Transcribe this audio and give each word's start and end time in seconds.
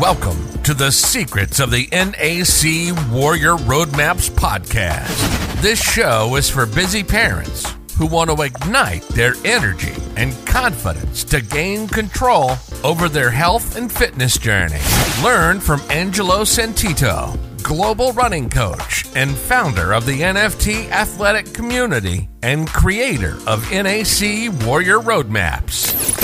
Welcome 0.00 0.48
to 0.64 0.74
the 0.74 0.90
Secrets 0.90 1.60
of 1.60 1.70
the 1.70 1.86
NAC 1.92 3.12
Warrior 3.12 3.54
Roadmaps 3.58 4.28
podcast. 4.28 5.62
This 5.62 5.80
show 5.80 6.34
is 6.34 6.50
for 6.50 6.66
busy 6.66 7.04
parents 7.04 7.72
who 7.96 8.06
want 8.06 8.28
to 8.28 8.42
ignite 8.42 9.06
their 9.10 9.34
energy 9.44 9.94
and 10.16 10.34
confidence 10.46 11.22
to 11.24 11.40
gain 11.40 11.86
control 11.86 12.56
over 12.82 13.08
their 13.08 13.30
health 13.30 13.76
and 13.76 13.90
fitness 13.90 14.36
journey. 14.36 14.80
Learn 15.22 15.60
from 15.60 15.80
Angelo 15.90 16.42
Santito, 16.42 17.38
global 17.62 18.12
running 18.14 18.50
coach 18.50 19.06
and 19.14 19.30
founder 19.30 19.92
of 19.92 20.06
the 20.06 20.22
NFT 20.22 20.90
athletic 20.90 21.54
community 21.54 22.28
and 22.42 22.66
creator 22.66 23.36
of 23.46 23.70
NAC 23.70 24.50
Warrior 24.66 24.98
Roadmaps. 24.98 26.23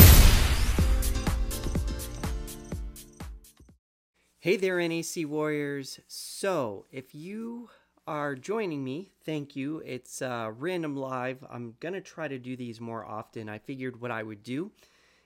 Hey 4.42 4.56
there, 4.56 4.80
NAC 4.80 5.26
Warriors. 5.26 6.00
So, 6.08 6.86
if 6.90 7.14
you 7.14 7.68
are 8.06 8.34
joining 8.34 8.82
me, 8.82 9.12
thank 9.26 9.54
you. 9.54 9.82
It's 9.84 10.22
uh, 10.22 10.52
random 10.56 10.96
live. 10.96 11.44
I'm 11.50 11.74
going 11.78 11.92
to 11.92 12.00
try 12.00 12.26
to 12.26 12.38
do 12.38 12.56
these 12.56 12.80
more 12.80 13.04
often. 13.04 13.50
I 13.50 13.58
figured 13.58 14.00
what 14.00 14.10
I 14.10 14.22
would 14.22 14.42
do 14.42 14.70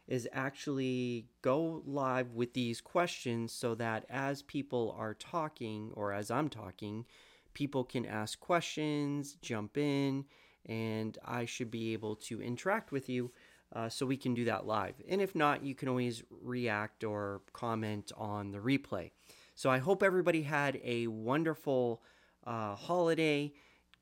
is 0.09 0.29
actually 0.33 1.29
go 1.43 1.85
live 1.87 2.33
with 2.33 2.55
these 2.55 2.81
questions 2.81 3.53
so 3.53 3.77
that 3.77 4.05
as 4.11 4.43
people 4.43 4.97
are 4.99 5.15
talking 5.15 5.93
or 5.95 6.13
as 6.13 6.29
I'm 6.33 6.49
talking, 6.49 7.07
people 7.53 7.85
can 7.85 8.05
ask 8.05 8.41
questions, 8.41 9.37
jump 9.41 9.79
in, 9.79 10.25
and 10.67 11.17
I 11.25 11.45
should 11.45 11.71
be 11.71 11.93
able 11.93 12.17
to 12.17 12.43
interact 12.43 12.91
with 12.91 13.09
you 13.09 13.31
uh, 13.75 13.89
so 13.89 14.07
we 14.07 14.17
can 14.17 14.35
do 14.35 14.45
that 14.45 14.67
live. 14.67 14.95
And 15.09 15.21
if 15.21 15.35
not, 15.35 15.65
you 15.65 15.75
can 15.75 15.89
always 15.89 16.23
react 16.31 17.05
or 17.05 17.43
comment 17.53 18.13
on 18.17 18.53
the 18.53 18.59
replay. 18.59 19.11
So 19.55 19.71
I 19.71 19.79
hope 19.79 20.03
everybody 20.03 20.43
had 20.43 20.81
a 20.83 21.07
wonderful 21.07 22.03
uh, 22.47 22.75
holiday, 22.75 23.53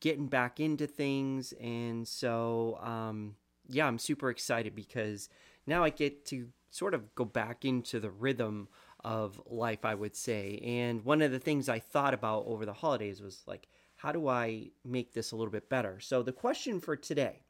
getting 0.01 0.27
back 0.27 0.61
into 0.61 0.87
things. 0.87 1.53
And 1.61 2.07
so, 2.07 2.79
um, 2.83 3.37
yeah, 3.69 3.87
I'm 3.87 3.99
super 3.99 4.31
excited 4.31 4.75
because 4.75 5.29
now 5.67 5.85
I 5.85 5.91
get 5.91 6.27
to 6.27 6.49
sort 6.71 6.95
of 6.95 7.15
go 7.15 7.25
back 7.25 7.65
into 7.65 8.01
the 8.01 8.11
rhythm 8.11 8.69
of 9.05 9.41
life, 9.47 9.85
I 9.85 9.95
would 9.95 10.17
say. 10.17 10.61
And 10.65 11.05
one 11.05 11.23
of 11.23 11.33
the 11.33 11.39
things 11.39 11.69
I 11.69 11.79
thought 11.79 12.15
about 12.15 12.45
over 12.47 12.65
the 12.65 12.73
holidays 12.73 13.21
was 13.21 13.43
like, 13.47 13.69
how 13.97 14.13
do 14.13 14.29
I 14.29 14.71
make 14.85 15.13
this 15.13 15.33
a 15.33 15.37
little 15.37 15.53
bit 15.53 15.69
better? 15.69 16.01
So 16.01 16.23
the 16.23 16.33
question 16.33 16.81
for 16.81 16.97
today 16.97 17.41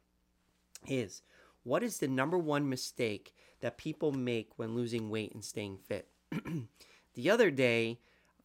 is 0.87 1.21
what 1.63 1.83
is 1.83 1.97
the 1.97 2.07
number 2.07 2.37
one 2.37 2.69
mistake 2.69 3.33
that 3.61 3.77
people 3.77 4.11
make 4.11 4.49
when 4.57 4.75
losing 4.75 5.09
weight 5.09 5.33
and 5.33 5.43
staying 5.43 5.77
fit? 5.77 6.07
the 7.13 7.29
other 7.29 7.51
day, 7.51 7.99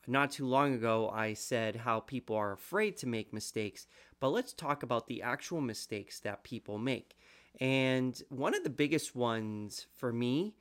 not 0.07 0.31
too 0.31 0.47
long 0.47 0.73
ago, 0.75 1.11
I 1.11 1.35
said 1.35 1.77
how 1.77 2.01
people 2.01 2.37
are 2.37 2.53
afraid 2.53 2.97
to 2.99 3.07
make 3.07 3.33
mistakes, 3.33 3.87
but 4.21 4.31
let's 4.31 4.53
talk 4.53 4.83
about 4.83 5.07
the 5.07 5.23
actual 5.23 5.61
mistakes 5.61 6.21
that 6.21 6.45
people 6.45 6.79
make. 6.79 7.17
And 7.61 8.21
one 8.29 8.55
of 8.55 8.63
the 8.63 8.71
biggest 8.71 9.17
ones 9.17 9.87
for 9.97 10.13
me 10.13 10.55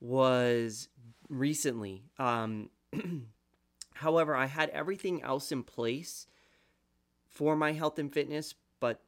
was 0.00 0.88
recently. 1.28 2.04
Um, 2.18 2.68
however, 3.94 4.36
I 4.36 4.46
had 4.46 4.68
everything 4.70 5.22
else 5.22 5.50
in 5.50 5.62
place 5.62 6.26
for 7.26 7.56
my 7.56 7.72
health 7.72 7.98
and 7.98 8.12
fitness, 8.12 8.54
but 8.80 9.00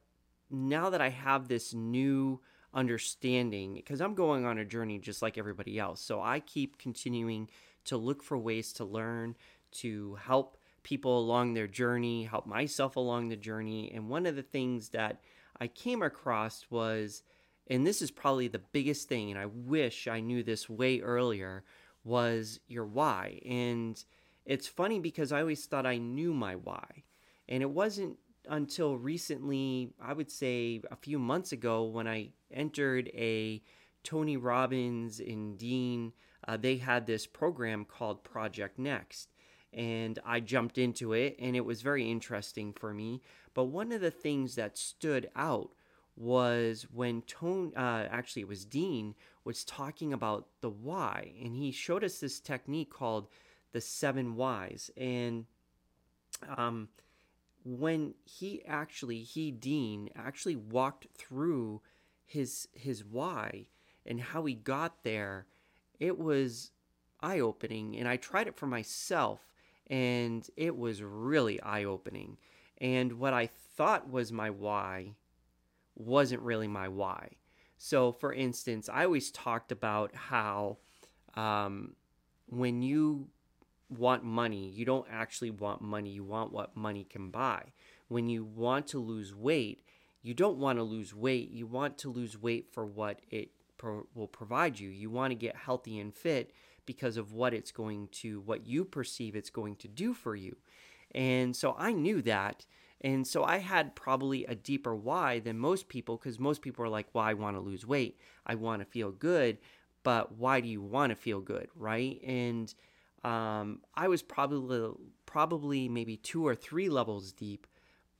now 0.49 0.89
that 0.89 1.01
I 1.01 1.09
have 1.09 1.47
this 1.47 1.73
new 1.73 2.41
understanding 2.75 3.73
because 3.73 4.01
I'm 4.01 4.13
going 4.13 4.45
on 4.45 4.57
a 4.57 4.65
journey 4.65 4.99
just 4.99 5.21
like 5.21 5.37
everybody 5.37 5.79
else. 5.79 6.01
So 6.01 6.21
I 6.21 6.41
keep 6.41 6.77
continuing 6.77 7.49
to 7.85 7.97
look 7.97 8.21
for 8.21 8.37
ways 8.37 8.73
to 8.73 8.85
learn, 8.85 9.35
to 9.71 10.15
help 10.15 10.57
people 10.83 11.17
along 11.17 11.53
their 11.53 11.67
journey, 11.67 12.25
help 12.25 12.45
myself 12.45 12.95
along 12.95 13.29
the 13.29 13.35
journey. 13.35 13.91
And 13.93 14.09
one 14.09 14.25
of 14.25 14.35
the 14.35 14.43
things 14.43 14.89
that 14.89 15.21
I 15.59 15.67
came 15.67 16.01
across 16.01 16.65
was, 16.69 17.23
and 17.67 17.87
this 17.87 18.01
is 18.01 18.11
probably 18.11 18.47
the 18.47 18.59
biggest 18.59 19.07
thing, 19.07 19.31
and 19.31 19.39
I 19.39 19.47
wish 19.47 20.07
I 20.07 20.19
knew 20.19 20.43
this 20.43 20.69
way 20.69 20.99
earlier, 20.99 21.63
was 22.03 22.59
your 22.67 22.85
why. 22.85 23.41
And 23.45 24.03
it's 24.45 24.67
funny 24.67 24.99
because 24.99 25.31
I 25.31 25.39
always 25.41 25.65
thought 25.65 25.87
I 25.87 25.97
knew 25.97 26.33
my 26.33 26.55
why. 26.55 27.03
And 27.47 27.63
it 27.63 27.69
wasn't 27.69 28.17
until 28.49 28.97
recently, 28.97 29.93
I 30.01 30.13
would 30.13 30.31
say 30.31 30.81
a 30.91 30.95
few 30.95 31.19
months 31.19 31.51
ago, 31.51 31.83
when 31.83 32.07
I 32.07 32.29
entered 32.51 33.09
a 33.13 33.61
Tony 34.03 34.37
Robbins 34.37 35.19
and 35.19 35.57
Dean, 35.57 36.13
uh, 36.47 36.57
they 36.57 36.77
had 36.77 37.05
this 37.05 37.25
program 37.25 37.85
called 37.85 38.23
Project 38.23 38.77
Next. 38.77 39.29
And 39.73 40.19
I 40.25 40.39
jumped 40.39 40.77
into 40.77 41.13
it, 41.13 41.35
and 41.37 41.55
it 41.55 41.65
was 41.65 41.81
very 41.81 42.09
interesting 42.09 42.71
for 42.71 42.93
me. 42.93 43.21
But 43.53 43.65
one 43.65 43.91
of 43.91 43.99
the 43.99 44.11
things 44.11 44.55
that 44.55 44.77
stood 44.77 45.29
out 45.35 45.71
was 46.15 46.87
when 46.93 47.23
Tony, 47.23 47.75
uh, 47.75 48.07
actually, 48.09 48.43
it 48.43 48.47
was 48.47 48.63
Dean, 48.63 49.15
was 49.43 49.65
talking 49.65 50.13
about 50.13 50.47
the 50.61 50.69
why. 50.69 51.33
And 51.43 51.55
he 51.55 51.71
showed 51.71 52.03
us 52.03 52.19
this 52.19 52.39
technique 52.39 52.89
called 52.89 53.27
the 53.73 53.81
seven 53.81 54.35
whys. 54.35 54.89
And 54.95 55.45
um, 56.55 56.87
when 57.65 58.13
he 58.23 58.63
actually 58.65 59.23
he 59.23 59.49
Dean 59.49 60.07
actually 60.15 60.55
walked 60.55 61.07
through 61.17 61.81
his 62.23 62.67
his 62.73 63.03
why 63.03 63.65
and 64.05 64.21
how 64.21 64.45
he 64.45 64.53
got 64.53 65.03
there 65.03 65.47
it 65.99 66.17
was 66.17 66.71
eye 67.21 67.39
opening 67.39 67.97
and 67.97 68.07
I 68.07 68.17
tried 68.17 68.47
it 68.47 68.55
for 68.55 68.67
myself 68.67 69.41
and 69.87 70.47
it 70.55 70.77
was 70.77 71.01
really 71.01 71.59
eye 71.61 71.83
opening 71.83 72.37
and 72.77 73.13
what 73.13 73.33
I 73.33 73.47
thought 73.47 74.09
was 74.09 74.31
my 74.31 74.51
why 74.51 75.15
wasn't 75.95 76.41
really 76.41 76.67
my 76.67 76.87
why. 76.87 77.31
So 77.77 78.11
for 78.11 78.31
instance 78.31 78.89
I 78.89 79.05
always 79.05 79.31
talked 79.31 79.71
about 79.71 80.13
how 80.13 80.77
um, 81.33 81.95
when 82.47 82.83
you 82.83 83.29
want 83.89 84.23
money, 84.23 84.69
you 84.69 84.85
don't 84.85 85.07
actually 85.11 85.51
want 85.51 85.81
money. 85.81 86.09
You 86.09 86.23
want 86.23 86.51
what 86.51 86.75
money 86.75 87.03
can 87.03 87.29
buy. 87.29 87.73
When 88.07 88.29
you 88.29 88.43
want 88.43 88.87
to 88.87 88.99
lose 88.99 89.33
weight, 89.33 89.83
you 90.21 90.33
don't 90.33 90.57
want 90.57 90.79
to 90.79 90.83
lose 90.83 91.13
weight. 91.13 91.51
You 91.51 91.67
want 91.67 91.97
to 91.99 92.11
lose 92.11 92.39
weight 92.41 92.67
for 92.71 92.85
what 92.85 93.19
it 93.29 93.49
pro- 93.77 94.07
will 94.13 94.27
provide 94.27 94.79
you. 94.79 94.89
You 94.89 95.09
want 95.09 95.31
to 95.31 95.35
get 95.35 95.55
healthy 95.55 95.99
and 95.99 96.13
fit 96.13 96.51
because 96.85 97.17
of 97.17 97.33
what 97.33 97.53
it's 97.53 97.71
going 97.71 98.07
to, 98.11 98.41
what 98.41 98.65
you 98.65 98.85
perceive 98.85 99.35
it's 99.35 99.49
going 99.49 99.75
to 99.77 99.87
do 99.87 100.13
for 100.13 100.35
you. 100.35 100.55
And 101.13 101.55
so 101.55 101.75
I 101.77 101.93
knew 101.93 102.21
that. 102.23 102.65
And 103.01 103.27
so 103.27 103.43
I 103.43 103.57
had 103.57 103.95
probably 103.95 104.45
a 104.45 104.55
deeper 104.55 104.95
why 104.95 105.39
than 105.39 105.59
most 105.59 105.87
people 105.89 106.17
because 106.17 106.39
most 106.39 106.61
people 106.61 106.83
are 106.85 106.89
like, 106.89 107.07
well, 107.13 107.23
I 107.23 107.33
want 107.33 107.55
to 107.55 107.61
lose 107.61 107.85
weight. 107.85 108.19
I 108.45 108.55
want 108.55 108.81
to 108.81 108.85
feel 108.85 109.11
good. 109.11 109.57
But 110.03 110.37
why 110.37 110.61
do 110.61 110.67
you 110.67 110.81
want 110.81 111.11
to 111.11 111.15
feel 111.15 111.41
good? 111.41 111.67
Right. 111.75 112.21
And 112.23 112.73
um, 113.25 113.79
I 113.95 114.07
was 114.07 114.21
probably 114.21 114.91
probably 115.25 115.89
maybe 115.89 116.15
two 116.15 116.45
or 116.45 116.53
three 116.53 116.89
levels 116.89 117.31
deep, 117.31 117.65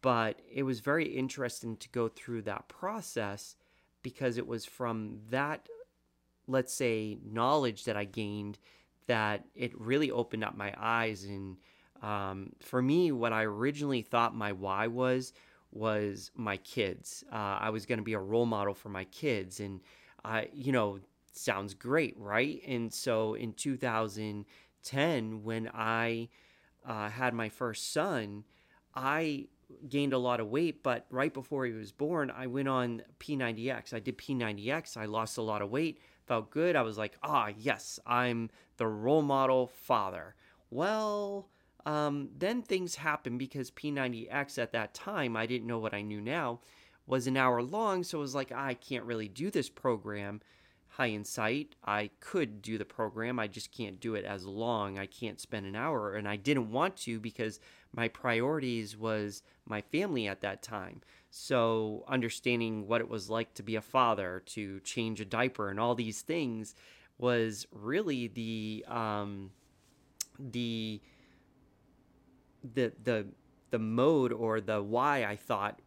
but 0.02 0.42
it 0.52 0.64
was 0.64 0.80
very 0.80 1.06
interesting 1.06 1.78
to 1.78 1.90
go 1.90 2.08
through 2.08 2.42
that 2.42 2.68
process 2.68 3.56
because 4.02 4.38
it 4.38 4.48
was 4.48 4.66
from 4.66 5.20
that, 5.30 5.70
let's 6.48 6.74
say, 6.74 7.20
knowledge 7.24 7.84
that 7.86 7.96
I 7.96 8.06
gained 8.06 8.58
that 9.06 9.46
it 9.54 9.80
really 9.80 10.10
opened 10.10 10.44
up 10.44 10.58
my 10.58 10.74
eyes. 10.76 11.24
And 11.24 11.58
um, 12.02 12.54
for 12.60 12.82
me, 12.82 13.12
what 13.12 13.32
I 13.32 13.44
originally 13.44 14.02
thought 14.02 14.36
my 14.36 14.54
why 14.54 14.88
was 14.88 15.34
was 15.72 16.32
my 16.36 16.58
kids. 16.58 17.24
Uh, 17.32 17.60
I 17.62 17.70
was 17.70 17.86
going 17.86 18.00
to 18.00 18.04
be 18.04 18.14
a 18.14 18.20
role 18.20 18.46
model 18.48 18.74
for 18.74 18.90
my 18.90 19.04
kids, 19.06 19.60
and 19.60 19.82
I, 20.24 20.50
you 20.54 20.72
know, 20.72 21.00
sounds 21.38 21.74
great, 21.74 22.16
right? 22.18 22.62
And 22.66 22.92
so 22.92 23.34
in 23.34 23.54
2000 23.54 24.46
10 24.86 25.44
when 25.44 25.70
I 25.74 26.30
uh, 26.86 27.10
had 27.10 27.34
my 27.34 27.50
first 27.50 27.92
son, 27.92 28.44
I 28.94 29.48
gained 29.90 30.14
a 30.14 30.18
lot 30.18 30.40
of 30.40 30.48
weight, 30.48 30.84
but 30.84 31.06
right 31.10 31.34
before 31.34 31.66
he 31.66 31.74
was 31.74 31.92
born, 31.92 32.32
I 32.32 32.48
went 32.48 32.68
on 32.68 33.02
P90X. 33.20 33.94
I 33.94 34.00
did 34.00 34.18
P90X. 34.18 34.98
I 34.98 35.06
lost 35.06 35.38
a 35.38 35.42
lot 35.42 35.62
of 35.62 35.70
weight, 35.70 36.00
felt 36.28 36.52
good. 36.52 36.76
I 36.76 36.82
was 36.84 36.98
like, 36.98 37.18
ah, 37.24 37.50
yes, 37.58 38.00
I'm 38.06 38.50
the 38.78 38.88
role 38.88 39.22
model 39.22 39.68
father. 39.68 40.36
Well, 40.70 41.50
um, 41.86 42.30
then 42.38 42.62
things 42.62 42.96
happened 42.96 43.40
because 43.40 43.72
P90X 43.72 44.58
at 44.58 44.72
that 44.74 44.94
time, 44.94 45.36
I 45.36 45.46
didn't 45.46 45.68
know 45.68 45.80
what 45.80 45.94
I 45.94 46.02
knew 46.02 46.22
now, 46.22 46.62
was 47.08 47.28
an 47.28 47.38
hour 47.38 47.62
long. 47.62 48.04
So 48.04 48.20
it 48.20 48.22
was 48.22 48.36
like, 48.36 48.52
I 48.52 48.74
can't 48.74 49.06
really 49.06 49.28
do 49.28 49.52
this 49.52 49.70
program 49.70 50.42
high 50.98 51.08
in 51.08 51.26
sight. 51.26 51.76
I 51.84 52.10
could 52.20 52.62
do 52.62 52.78
the 52.78 52.86
program, 52.86 53.40
I 53.40 53.48
just 53.48 53.72
can't 53.72 54.00
do 54.00 54.16
it 54.16 54.26
as 54.26 54.46
long. 54.46 54.98
I 54.98 55.06
can't 55.06 55.40
spend 55.40 55.66
an 55.66 55.76
hour, 55.76 56.16
and 56.16 56.28
I 56.28 56.36
didn't 56.38 56.72
want 56.72 56.96
to 56.98 57.20
because 57.20 57.60
my 57.94 58.08
priorities 58.08 58.98
was 58.98 59.44
my 59.66 59.82
family 59.82 60.28
at 60.28 60.42
that 60.42 60.64
time. 60.64 61.02
So, 61.30 62.06
understanding 62.08 62.88
what 62.88 63.02
it 63.02 63.10
was 63.10 63.30
like 63.30 63.54
to 63.56 63.64
be 63.64 63.76
a 63.76 63.82
father, 63.82 64.42
to 64.48 64.80
change 64.82 65.20
a 65.20 65.26
diaper, 65.26 65.70
and 65.70 65.80
all 65.80 65.96
these 65.96 66.22
things 66.22 66.76
was 67.18 67.68
really 67.72 68.28
the 68.28 68.86
um, 68.88 69.52
the 70.40 71.02
the 72.74 72.94
the 73.04 73.26
the 73.72 73.80
mode 73.80 74.32
or 74.32 74.62
the 74.62 74.82
why 74.82 75.26
I 75.26 75.36
thought 75.36 75.82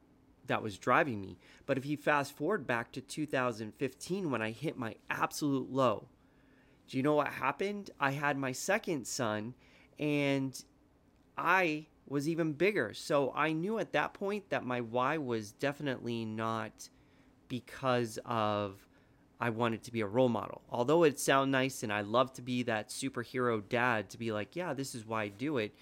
that 0.49 0.62
was 0.62 0.79
driving 0.79 1.21
me. 1.21 1.39
But 1.67 1.79
if 1.79 1.87
you 1.87 1.97
fast 1.97 2.37
forward 2.37 2.67
back 2.67 2.93
to 2.93 3.00
2015 3.00 4.31
when 4.31 4.43
I 4.43 4.50
hit 4.50 4.77
my 4.77 4.97
absolute 5.09 5.73
low, 5.73 6.09
do 6.89 6.97
you 6.97 7.03
know 7.03 7.15
what 7.15 7.29
happened? 7.29 7.91
I 8.00 8.12
had 8.12 8.37
my 8.37 8.53
second 8.53 9.06
son 9.06 9.55
and 9.99 10.62
I 11.37 11.87
was 12.09 12.29
even 12.29 12.53
bigger. 12.53 12.95
So 12.95 13.33
I 13.35 13.53
knew 13.53 13.79
at 13.79 13.93
that 13.93 14.15
point 14.15 14.50
that 14.50 14.65
my 14.65 14.81
why 14.81 15.19
was 15.19 15.53
definitely 15.53 16.25
not 16.25 16.89
because 17.49 18.19
of 18.25 18.87
I 19.41 19.50
wanted 19.50 19.85
to 19.85 19.93
be 19.93 20.00
a 20.00 20.06
role 20.06 20.29
model. 20.29 20.62
Although 20.71 21.05
it 21.05 21.21
sound 21.21 21.53
nice 21.53 21.83
and 21.83 21.93
I 21.93 22.00
love 22.00 22.33
to 22.35 22.43
be 22.43 22.65
that 22.65 22.89
superhero 22.89 23.62
dad 23.69 24.11
to 24.11 24.19
be 24.19 24.33
like, 24.33 24.56
yeah, 24.56 24.75
this 24.75 24.95
is 24.95 25.06
why 25.06 25.25
I 25.25 25.29
do 25.29 25.59
it. 25.59 25.75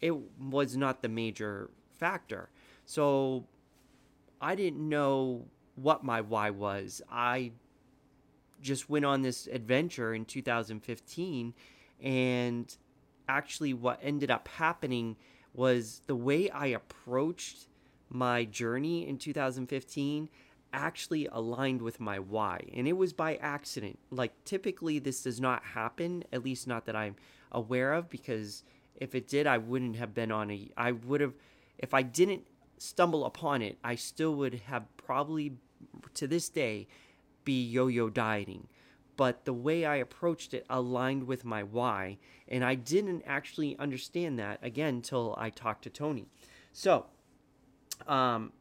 It 0.00 0.14
was 0.40 0.76
not 0.76 1.02
the 1.02 1.08
major 1.08 1.70
factor. 1.98 2.48
So 2.86 3.44
I 4.44 4.54
didn't 4.56 4.86
know 4.86 5.46
what 5.74 6.04
my 6.04 6.20
why 6.20 6.50
was. 6.50 7.00
I 7.10 7.52
just 8.60 8.90
went 8.90 9.06
on 9.06 9.22
this 9.22 9.46
adventure 9.46 10.12
in 10.12 10.26
2015 10.26 11.54
and 12.02 12.76
actually 13.26 13.72
what 13.72 14.00
ended 14.02 14.30
up 14.30 14.48
happening 14.48 15.16
was 15.54 16.02
the 16.06 16.14
way 16.14 16.50
I 16.50 16.66
approached 16.66 17.68
my 18.10 18.44
journey 18.44 19.08
in 19.08 19.16
2015 19.16 20.28
actually 20.74 21.26
aligned 21.32 21.80
with 21.80 21.98
my 21.98 22.18
why 22.18 22.60
and 22.74 22.86
it 22.86 22.92
was 22.92 23.12
by 23.12 23.36
accident 23.36 23.98
like 24.10 24.32
typically 24.44 24.98
this 24.98 25.22
does 25.22 25.40
not 25.40 25.64
happen 25.64 26.24
at 26.32 26.44
least 26.44 26.66
not 26.66 26.84
that 26.84 26.96
i'm 26.96 27.14
aware 27.52 27.92
of 27.92 28.10
because 28.10 28.64
if 28.96 29.14
it 29.14 29.28
did 29.28 29.46
i 29.46 29.56
wouldn't 29.56 29.94
have 29.94 30.12
been 30.12 30.32
on 30.32 30.50
a 30.50 30.68
i 30.76 30.90
would 30.90 31.20
have 31.20 31.32
if 31.78 31.94
i 31.94 32.02
didn't 32.02 32.44
stumble 32.78 33.24
upon 33.24 33.62
it 33.62 33.78
i 33.84 33.94
still 33.94 34.34
would 34.34 34.54
have 34.66 34.84
probably 34.96 35.56
to 36.14 36.26
this 36.26 36.48
day 36.48 36.86
be 37.44 37.62
yo-yo 37.62 38.08
dieting 38.08 38.66
but 39.16 39.44
the 39.44 39.52
way 39.52 39.84
I 39.84 39.96
approached 39.96 40.54
it 40.54 40.66
aligned 40.68 41.26
with 41.26 41.44
my 41.44 41.62
why. 41.62 42.18
And 42.48 42.64
I 42.64 42.74
didn't 42.74 43.22
actually 43.26 43.78
understand 43.78 44.38
that 44.38 44.58
again 44.62 44.96
until 44.96 45.34
I 45.38 45.50
talked 45.50 45.84
to 45.84 45.90
Tony. 45.90 46.26
So, 46.72 47.06
um, 48.08 48.52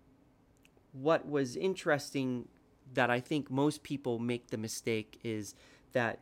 what 0.92 1.27
was 1.27 1.56
interesting 1.56 2.48
that 2.94 3.10
I 3.10 3.19
think 3.19 3.50
most 3.50 3.81
people 3.81 4.19
make 4.19 4.51
the 4.51 4.57
mistake 4.57 5.19
is 5.24 5.56
that 5.94 6.21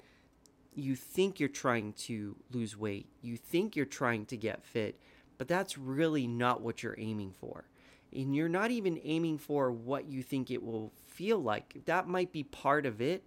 you 0.73 0.95
think 0.95 1.39
you're 1.39 1.49
trying 1.49 1.91
to 1.93 2.37
lose 2.51 2.77
weight, 2.77 3.07
you 3.21 3.35
think 3.35 3.75
you're 3.75 3.85
trying 3.85 4.25
to 4.27 4.37
get 4.37 4.63
fit, 4.63 4.97
but 5.37 5.49
that's 5.49 5.77
really 5.77 6.27
not 6.27 6.61
what 6.61 6.81
you're 6.81 6.95
aiming 6.97 7.33
for. 7.33 7.65
And 8.13 8.35
you're 8.35 8.49
not 8.49 8.71
even 8.71 8.99
aiming 9.03 9.37
for 9.37 9.71
what 9.71 10.09
you 10.09 10.21
think 10.21 10.51
it 10.51 10.61
will 10.63 10.91
feel 11.07 11.39
like. 11.39 11.81
That 11.85 12.07
might 12.07 12.31
be 12.31 12.43
part 12.43 12.85
of 12.85 13.01
it. 13.01 13.23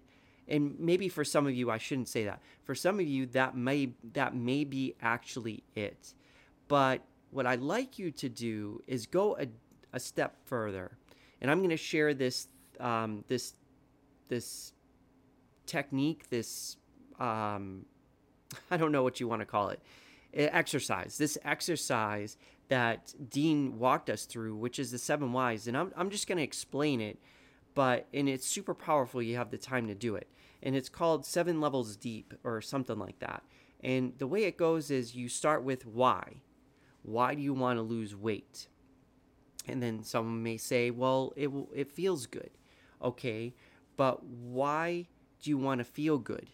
And 0.47 0.79
maybe 0.79 1.09
for 1.09 1.25
some 1.25 1.47
of 1.47 1.55
you 1.55 1.71
I 1.71 1.79
shouldn't 1.79 2.09
say 2.09 2.25
that. 2.25 2.43
For 2.65 2.75
some 2.75 3.01
of 3.01 3.07
you 3.07 3.27
that 3.27 3.57
may 3.57 3.93
that 4.13 4.35
may 4.35 4.65
be 4.65 4.95
actually 5.01 5.63
it. 5.75 6.15
But 6.69 7.03
what 7.31 7.47
I'd 7.47 7.61
like 7.61 7.99
you 7.99 8.11
to 8.11 8.29
do 8.29 8.83
is 8.87 9.07
go 9.07 9.37
a, 9.39 9.47
a 9.93 10.01
step 10.01 10.37
further 10.45 10.99
and 11.45 11.51
I'm 11.51 11.59
going 11.59 11.71
to 11.71 11.77
share 11.77 12.15
this 12.15 12.49
um, 12.81 13.23
this 13.29 13.53
this 14.29 14.73
technique, 15.67 16.31
this 16.31 16.79
um, 17.21 17.85
I 18.71 18.79
don't 18.79 18.93
know 18.93 19.03
what 19.03 19.21
you 19.21 19.29
want 19.29 19.41
to 19.41 19.47
call 19.47 19.69
it, 19.69 19.81
exercise. 20.33 21.19
This 21.19 21.37
exercise 21.45 22.39
that 22.69 23.15
Dean 23.31 23.79
walked 23.79 24.09
us 24.09 24.25
through, 24.25 24.57
which 24.57 24.79
is 24.79 24.91
the 24.91 24.99
seven 24.99 25.33
whys, 25.33 25.67
and 25.67 25.77
I'm 25.77 25.93
I'm 25.97 26.11
just 26.11 26.27
going 26.27 26.39
to 26.39 26.45
explain 26.45 27.01
it, 27.01 27.19
but 27.75 28.07
and 28.15 28.29
it's 28.29 28.47
super 28.47 28.75
powerful. 28.75 29.23
You 29.23 29.37
have 29.37 29.51
the 29.51 29.59
time 29.59 29.87
to 29.89 29.95
do 29.95 30.17
it, 30.17 30.29
and 30.63 30.75
it's 30.75 30.89
called 30.89 31.27
seven 31.27 31.61
levels 31.61 31.97
deep 31.97 32.35
or 32.43 32.61
something 32.61 32.99
like 32.99 33.19
that. 33.21 33.43
And 33.83 34.15
the 34.19 34.27
way 34.27 34.45
it 34.45 34.57
goes 34.57 34.91
is 34.91 35.15
you 35.15 35.29
start 35.29 35.63
with 35.63 35.85
why. 35.87 36.37
Why 37.03 37.35
do 37.35 37.43
you 37.43 37.53
want 37.53 37.79
to 37.79 37.83
lose 37.83 38.17
weight? 38.17 38.69
And 39.69 39.83
then 39.83 40.03
someone 40.03 40.43
may 40.43 40.57
say, 40.57 40.91
well, 40.91 41.35
it, 41.37 41.51
it 41.75 41.91
feels 41.91 42.27
good. 42.27 42.51
Okay, 43.03 43.55
but 43.97 44.25
why 44.25 45.09
do 45.43 45.51
you 45.51 45.59
want 45.59 45.79
to 45.79 45.85
feel 45.85 46.19
good? 46.19 46.49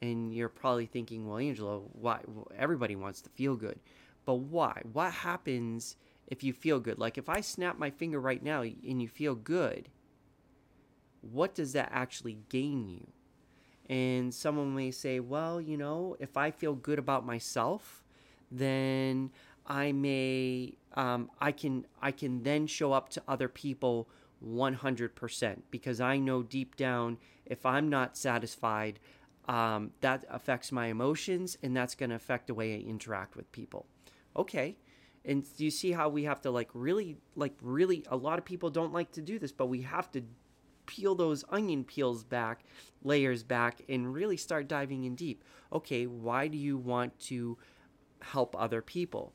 And 0.00 0.34
you're 0.34 0.48
probably 0.48 0.86
thinking, 0.86 1.26
well, 1.26 1.38
Angelo, 1.38 1.84
why? 1.92 2.20
Everybody 2.56 2.96
wants 2.96 3.20
to 3.22 3.30
feel 3.30 3.56
good. 3.56 3.78
But 4.24 4.34
why? 4.34 4.82
What 4.92 5.12
happens 5.12 5.96
if 6.26 6.42
you 6.42 6.52
feel 6.52 6.80
good? 6.80 6.98
Like 6.98 7.18
if 7.18 7.28
I 7.28 7.40
snap 7.40 7.78
my 7.78 7.90
finger 7.90 8.20
right 8.20 8.42
now 8.42 8.62
and 8.62 9.02
you 9.02 9.08
feel 9.08 9.34
good, 9.34 9.88
what 11.20 11.54
does 11.54 11.72
that 11.72 11.90
actually 11.92 12.38
gain 12.48 12.88
you? 12.88 13.06
And 13.88 14.32
someone 14.32 14.74
may 14.74 14.90
say, 14.90 15.20
well, 15.20 15.60
you 15.60 15.76
know, 15.76 16.16
if 16.18 16.36
I 16.36 16.50
feel 16.50 16.74
good 16.74 16.98
about 16.98 17.26
myself, 17.26 18.02
then 18.50 19.30
I 19.66 19.92
may 19.92 20.74
um, 20.94 21.30
I 21.40 21.52
can 21.52 21.86
I 22.00 22.12
can 22.12 22.42
then 22.42 22.66
show 22.66 22.92
up 22.92 23.08
to 23.10 23.22
other 23.26 23.48
people 23.48 24.08
100% 24.46 25.62
because 25.70 26.00
I 26.00 26.18
know 26.18 26.42
deep 26.42 26.76
down 26.76 27.18
if 27.46 27.64
I'm 27.64 27.88
not 27.88 28.16
satisfied, 28.16 29.00
um, 29.48 29.92
that 30.00 30.24
affects 30.30 30.72
my 30.72 30.86
emotions 30.86 31.56
and 31.62 31.76
that's 31.76 31.94
going 31.94 32.10
to 32.10 32.16
affect 32.16 32.46
the 32.46 32.54
way 32.54 32.74
I 32.74 32.78
interact 32.78 33.36
with 33.36 33.50
people. 33.52 33.86
Okay. 34.36 34.76
And 35.24 35.44
do 35.56 35.64
you 35.64 35.70
see 35.70 35.92
how 35.92 36.08
we 36.08 36.24
have 36.24 36.40
to 36.42 36.50
like 36.50 36.70
really, 36.74 37.16
like 37.34 37.54
really, 37.62 38.04
a 38.08 38.16
lot 38.16 38.38
of 38.38 38.44
people 38.44 38.70
don't 38.70 38.92
like 38.92 39.10
to 39.12 39.22
do 39.22 39.38
this, 39.38 39.52
but 39.52 39.66
we 39.66 39.82
have 39.82 40.10
to 40.12 40.22
peel 40.86 41.14
those 41.14 41.44
onion 41.48 41.82
peels 41.82 42.24
back, 42.24 42.64
layers 43.02 43.42
back, 43.42 43.80
and 43.88 44.12
really 44.12 44.36
start 44.36 44.68
diving 44.68 45.04
in 45.04 45.14
deep. 45.14 45.42
Okay, 45.72 46.06
why 46.06 46.46
do 46.46 46.58
you 46.58 46.76
want 46.76 47.18
to 47.20 47.56
help 48.20 48.54
other 48.58 48.82
people? 48.82 49.32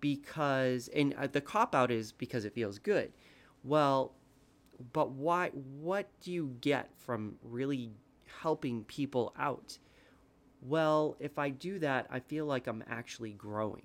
because 0.00 0.88
and 0.94 1.14
uh, 1.14 1.26
the 1.26 1.40
cop 1.40 1.74
out 1.74 1.90
is 1.90 2.12
because 2.12 2.44
it 2.44 2.54
feels 2.54 2.78
good. 2.78 3.12
Well, 3.64 4.14
but 4.92 5.10
why 5.12 5.50
what 5.50 6.08
do 6.20 6.32
you 6.32 6.56
get 6.60 6.90
from 6.96 7.36
really 7.42 7.92
helping 8.40 8.84
people 8.84 9.32
out? 9.38 9.78
Well, 10.60 11.16
if 11.20 11.38
I 11.38 11.50
do 11.50 11.78
that, 11.80 12.06
I 12.10 12.20
feel 12.20 12.46
like 12.46 12.66
I'm 12.66 12.82
actually 12.88 13.32
growing. 13.32 13.84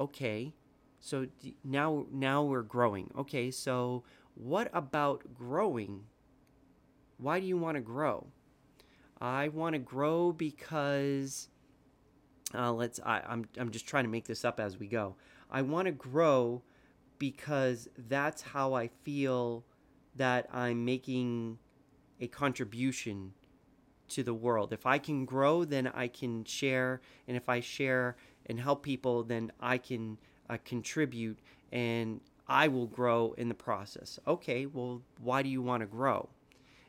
Okay. 0.00 0.54
So 1.00 1.26
now 1.64 2.06
now 2.12 2.42
we're 2.42 2.62
growing. 2.62 3.10
Okay, 3.18 3.50
so 3.50 4.04
what 4.34 4.70
about 4.74 5.34
growing? 5.34 6.04
Why 7.16 7.40
do 7.40 7.46
you 7.46 7.56
want 7.56 7.76
to 7.76 7.80
grow? 7.80 8.26
I 9.20 9.48
want 9.48 9.74
to 9.74 9.78
grow 9.78 10.32
because 10.32 11.48
uh, 12.54 12.72
let's 12.72 13.00
I, 13.04 13.22
I'm 13.26 13.46
I'm 13.58 13.70
just 13.70 13.86
trying 13.86 14.04
to 14.04 14.10
make 14.10 14.26
this 14.26 14.44
up 14.44 14.60
as 14.60 14.78
we 14.78 14.86
go. 14.86 15.16
I 15.50 15.62
want 15.62 15.86
to 15.86 15.92
grow 15.92 16.62
because 17.18 17.88
that's 17.96 18.42
how 18.42 18.74
I 18.74 18.88
feel 19.02 19.64
that 20.16 20.48
I'm 20.52 20.84
making 20.84 21.58
a 22.20 22.26
contribution 22.26 23.32
to 24.08 24.22
the 24.22 24.34
world. 24.34 24.72
If 24.72 24.86
I 24.86 24.98
can 24.98 25.24
grow, 25.24 25.64
then 25.64 25.86
I 25.86 26.08
can 26.08 26.44
share, 26.44 27.00
and 27.26 27.36
if 27.36 27.48
I 27.48 27.60
share 27.60 28.16
and 28.46 28.58
help 28.60 28.82
people, 28.82 29.22
then 29.22 29.52
I 29.60 29.78
can 29.78 30.18
uh, 30.48 30.58
contribute, 30.64 31.38
and 31.72 32.20
I 32.48 32.68
will 32.68 32.86
grow 32.86 33.34
in 33.38 33.48
the 33.48 33.54
process. 33.54 34.18
Okay, 34.26 34.66
well, 34.66 35.02
why 35.20 35.42
do 35.42 35.48
you 35.48 35.62
want 35.62 35.82
to 35.82 35.86
grow? 35.86 36.28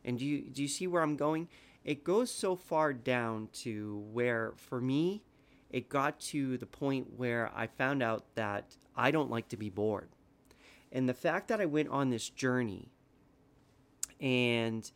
And 0.04 0.18
do 0.18 0.26
you 0.26 0.42
do 0.42 0.62
you 0.64 0.68
see 0.68 0.88
where 0.88 1.04
I'm 1.04 1.16
going? 1.16 1.48
It 1.84 2.04
goes 2.04 2.32
so 2.32 2.56
far 2.56 2.94
down 2.94 3.50
to 3.54 4.04
where, 4.12 4.54
for 4.56 4.82
me, 4.82 5.24
it 5.70 5.90
got 5.90 6.20
to 6.20 6.58
the 6.58 6.66
point 6.66 7.18
where 7.18 7.52
I 7.56 7.68
found 7.68 8.04
out 8.04 8.26
that 8.36 8.76
I 8.96 9.12
don't 9.12 9.32
like 9.32 9.48
to 9.50 9.58
be 9.58 9.70
bored. 9.70 10.10
And 10.92 11.08
the 11.08 11.14
fact 11.14 11.48
that 11.48 11.62
I 11.62 11.66
went 11.66 11.90
on 11.90 12.10
this 12.10 12.30
journey 12.30 12.92
and 14.20 14.92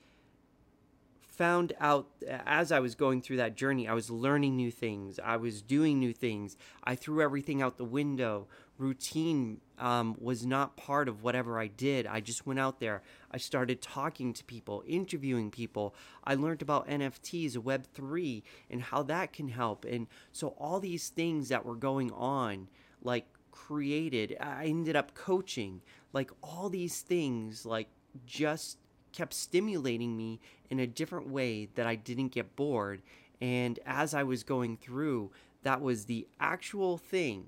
found 1.37 1.73
out 1.79 2.07
as 2.45 2.71
I 2.71 2.79
was 2.79 2.95
going 2.95 3.21
through 3.21 3.37
that 3.37 3.55
journey, 3.55 3.87
I 3.87 3.93
was 3.93 4.09
learning 4.09 4.55
new 4.55 4.71
things. 4.71 5.19
I 5.23 5.37
was 5.37 5.61
doing 5.61 5.99
new 5.99 6.13
things. 6.13 6.57
I 6.83 6.95
threw 6.95 7.21
everything 7.21 7.61
out 7.61 7.77
the 7.77 7.85
window. 7.85 8.47
Routine 8.77 9.61
um, 9.77 10.15
was 10.19 10.45
not 10.45 10.77
part 10.77 11.07
of 11.07 11.23
whatever 11.23 11.59
I 11.59 11.67
did. 11.67 12.07
I 12.07 12.19
just 12.19 12.45
went 12.45 12.59
out 12.59 12.79
there. 12.79 13.01
I 13.31 13.37
started 13.37 13.81
talking 13.81 14.33
to 14.33 14.43
people, 14.43 14.83
interviewing 14.87 15.51
people. 15.51 15.95
I 16.23 16.35
learned 16.35 16.61
about 16.61 16.87
NFTs, 16.87 17.57
Web3, 17.57 18.43
and 18.69 18.81
how 18.81 19.03
that 19.03 19.33
can 19.33 19.49
help. 19.49 19.85
And 19.85 20.07
so, 20.31 20.49
all 20.57 20.79
these 20.79 21.09
things 21.09 21.49
that 21.49 21.65
were 21.65 21.75
going 21.75 22.11
on, 22.11 22.67
like 23.01 23.25
created, 23.51 24.37
I 24.39 24.65
ended 24.65 24.95
up 24.95 25.13
coaching, 25.13 25.81
like 26.13 26.31
all 26.41 26.69
these 26.69 27.01
things, 27.01 27.65
like 27.65 27.87
just 28.25 28.77
kept 29.15 29.33
stimulating 29.33 30.17
me 30.17 30.39
in 30.69 30.79
a 30.79 30.87
different 30.87 31.29
way 31.29 31.69
that 31.75 31.87
I 31.87 31.95
didn't 31.95 32.29
get 32.29 32.55
bored. 32.55 33.01
And 33.41 33.79
as 33.85 34.13
I 34.13 34.23
was 34.23 34.43
going 34.43 34.77
through, 34.77 35.31
that 35.63 35.81
was 35.81 36.05
the 36.05 36.27
actual 36.39 36.97
thing 36.97 37.47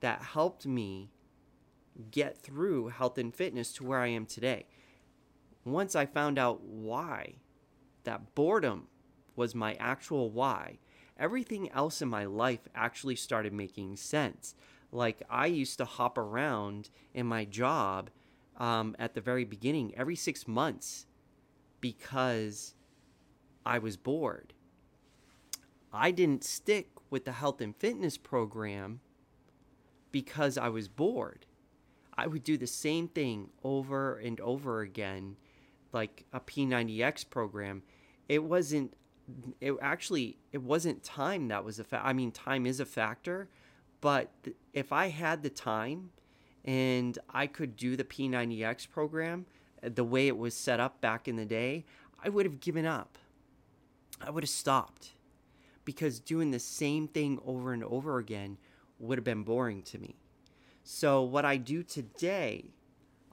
that 0.00 0.22
helped 0.22 0.66
me 0.66 1.10
get 2.10 2.36
through 2.36 2.88
health 2.88 3.18
and 3.18 3.34
fitness 3.34 3.72
to 3.74 3.84
where 3.84 4.00
I 4.00 4.08
am 4.08 4.26
today. 4.26 4.66
Once 5.64 5.94
I 5.94 6.06
found 6.06 6.38
out 6.38 6.62
why, 6.62 7.34
that 8.04 8.34
boredom 8.34 8.88
was 9.36 9.54
my 9.54 9.74
actual 9.74 10.30
why, 10.30 10.78
everything 11.18 11.70
else 11.70 12.02
in 12.02 12.08
my 12.08 12.24
life 12.24 12.66
actually 12.74 13.16
started 13.16 13.52
making 13.52 13.96
sense. 13.96 14.54
Like 14.90 15.22
I 15.30 15.46
used 15.46 15.78
to 15.78 15.84
hop 15.84 16.18
around 16.18 16.90
in 17.14 17.26
my 17.26 17.44
job 17.44 18.10
um, 18.58 18.94
at 18.98 19.14
the 19.14 19.20
very 19.20 19.44
beginning 19.44 19.94
every 19.96 20.16
six 20.16 20.46
months 20.46 21.06
because 21.80 22.74
I 23.64 23.78
was 23.78 23.96
bored. 23.96 24.54
I 25.92 26.10
didn't 26.10 26.44
stick 26.44 26.88
with 27.10 27.24
the 27.24 27.32
health 27.32 27.60
and 27.60 27.76
fitness 27.76 28.16
program 28.16 29.00
because 30.10 30.56
I 30.56 30.68
was 30.68 30.88
bored. 30.88 31.46
I 32.16 32.26
would 32.26 32.44
do 32.44 32.56
the 32.56 32.66
same 32.66 33.08
thing 33.08 33.50
over 33.62 34.18
and 34.18 34.40
over 34.40 34.80
again, 34.80 35.36
like 35.92 36.24
a 36.32 36.40
P90X 36.40 37.28
program. 37.28 37.82
It 38.28 38.44
wasn't, 38.44 38.94
it 39.60 39.74
actually, 39.80 40.38
it 40.52 40.62
wasn't 40.62 41.02
time 41.02 41.48
that 41.48 41.64
was 41.64 41.78
a 41.78 41.84
fact. 41.84 42.04
I 42.06 42.12
mean, 42.12 42.30
time 42.30 42.66
is 42.66 42.80
a 42.80 42.84
factor, 42.84 43.48
but 44.00 44.30
if 44.72 44.92
I 44.92 45.08
had 45.08 45.42
the 45.42 45.50
time 45.50 46.10
and 46.64 47.18
I 47.30 47.46
could 47.46 47.76
do 47.76 47.96
the 47.96 48.04
P90X 48.04 48.88
program 48.90 49.46
uh, 49.82 49.90
the 49.94 50.04
way 50.04 50.28
it 50.28 50.36
was 50.36 50.54
set 50.54 50.80
up 50.80 51.00
back 51.00 51.28
in 51.28 51.36
the 51.36 51.44
day, 51.44 51.84
I 52.22 52.28
would 52.28 52.46
have 52.46 52.60
given 52.60 52.86
up. 52.86 53.18
I 54.20 54.30
would 54.30 54.44
have 54.44 54.50
stopped 54.50 55.12
because 55.84 56.20
doing 56.20 56.52
the 56.52 56.60
same 56.60 57.08
thing 57.08 57.40
over 57.44 57.72
and 57.72 57.82
over 57.82 58.18
again 58.18 58.58
would 58.98 59.18
have 59.18 59.24
been 59.24 59.42
boring 59.42 59.82
to 59.82 59.98
me. 59.98 60.16
So, 60.84 61.22
what 61.22 61.44
I 61.44 61.56
do 61.56 61.82
today 61.82 62.70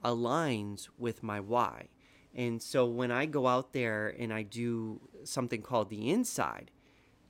aligns 0.04 0.88
with 0.98 1.22
my 1.22 1.40
why. 1.40 1.88
And 2.34 2.62
so, 2.62 2.86
when 2.86 3.10
I 3.10 3.26
go 3.26 3.46
out 3.46 3.72
there 3.72 4.14
and 4.18 4.32
I 4.32 4.42
do 4.42 5.00
something 5.24 5.62
called 5.62 5.90
the 5.90 6.10
inside, 6.10 6.70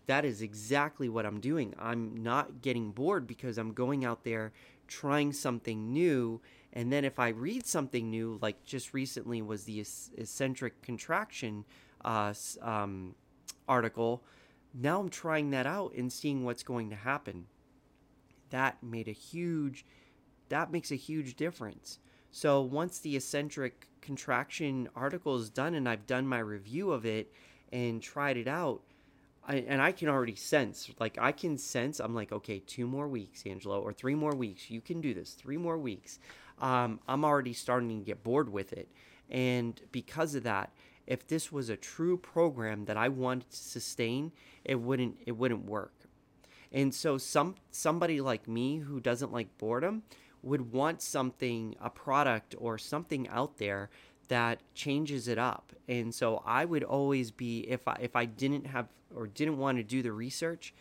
that 0.07 0.25
is 0.25 0.43
exactly 0.43 1.09
what 1.09 1.25
I'm 1.25 1.41
doing. 1.41 1.75
I'm 1.79 2.23
not 2.23 2.63
getting 2.63 2.91
bored 2.91 3.27
because 3.27 3.59
I'm 3.59 3.73
going 3.73 4.05
out 4.05 4.25
there 4.25 4.53
trying 4.91 5.33
something 5.33 5.93
new. 5.93 6.43
And 6.75 6.93
then 6.93 7.05
if 7.05 7.19
I 7.19 7.29
read 7.29 7.65
something 7.67 8.11
new, 8.11 8.39
like 8.43 8.65
just 8.65 8.93
recently 8.93 9.41
was 9.41 9.65
the 9.65 9.81
eccentric 9.81 10.83
contraction 10.83 11.65
uh, 12.05 12.35
um, 12.61 13.15
article, 13.67 14.23
now 14.75 15.01
I'm 15.01 15.09
trying 15.09 15.51
that 15.51 15.67
out 15.67 15.95
and 15.95 16.13
seeing 16.13 16.45
what's 16.45 16.63
going 16.63 16.91
to 16.91 16.97
happen. 16.97 17.47
That 18.51 18.83
made 18.83 19.09
a 19.09 19.13
huge, 19.13 19.87
that 20.49 20.71
makes 20.71 20.91
a 20.91 20.97
huge 20.97 21.37
difference. 21.37 21.99
So 22.31 22.61
once 22.61 22.99
the 22.99 23.17
eccentric 23.17 23.89
contraction 24.01 24.89
article 24.95 25.37
is 25.37 25.51
done 25.51 25.75
and 25.75 25.89
I've 25.89 26.07
done 26.07 26.27
my 26.27 26.39
review 26.39 26.93
of 26.93 27.05
it 27.07 27.33
and 27.73 28.03
tried 28.03 28.37
it 28.37 28.49
out, 28.49 28.83
I, 29.47 29.57
and 29.57 29.81
I 29.81 29.93
can 29.93 30.09
already 30.09 30.37
sense, 30.37 30.91
like 31.01 31.17
I 31.19 31.33
can 31.33 31.59
sense, 31.59 31.99
I'm 31.99 32.15
like, 32.15 32.31
okay, 32.31 32.61
two 32.61 32.87
more 32.87 33.09
weeks, 33.09 33.45
Angelo, 33.47 33.81
or 33.81 33.93
three 33.93 34.15
more 34.15 34.35
weeks. 34.35 34.71
You 34.71 34.81
can 34.81 35.01
do 35.01 35.15
this. 35.15 35.33
Three 35.33 35.57
more 35.57 35.79
weeks. 35.79 36.19
Um, 36.59 37.01
I'm 37.09 37.25
already 37.25 37.55
starting 37.55 37.89
to 37.99 38.05
get 38.05 38.23
bored 38.23 38.53
with 38.53 38.73
it, 38.73 38.89
and 39.31 39.81
because 39.93 40.35
of 40.35 40.43
that, 40.43 40.73
if 41.07 41.27
this 41.27 41.51
was 41.51 41.71
a 41.71 41.77
true 41.77 42.17
program 42.17 42.85
that 42.85 42.97
I 42.97 43.09
wanted 43.09 43.51
to 43.51 43.57
sustain, 43.57 44.33
it 44.65 44.77
wouldn't 44.77 45.17
it 45.27 45.33
wouldn't 45.33 45.65
work. 45.65 45.95
And 46.71 46.95
so 46.95 47.19
some 47.19 47.57
somebody 47.71 48.21
like 48.21 48.47
me 48.47 48.79
who 48.79 49.01
doesn't 49.01 49.33
like 49.33 49.59
boredom 49.59 50.03
would 50.43 50.73
want 50.73 51.03
something 51.03 51.75
a 51.81 51.91
product 51.91 52.55
or 52.59 52.79
something 52.79 53.29
out 53.29 53.59
there 53.59 53.91
that 54.31 54.61
changes 54.75 55.29
it 55.29 55.39
up. 55.39 55.73
And 55.87 56.15
so 56.15 56.43
I 56.47 56.65
would 56.65 56.83
always 56.83 57.31
be 57.31 57.61
if 57.61 57.87
I 57.87 57.99
if 58.01 58.17
I 58.17 58.25
didn't 58.25 58.67
have 58.67 58.89
or 59.15 59.27
didn't 59.27 59.59
want 59.59 59.79
to 59.79 59.85
do 59.85 60.03
the 60.03 60.13
research, 60.13 60.73